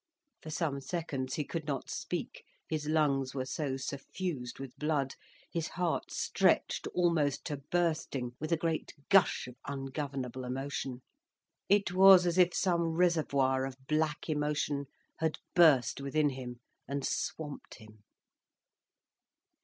[0.41, 5.13] For some seconds he could not speak, his lungs were so suffused with blood,
[5.51, 11.03] his heart stretched almost to bursting with a great gush of ungovernable emotion.
[11.69, 14.87] It was as if some reservoir of black emotion
[15.19, 18.01] had burst within him, and swamped him.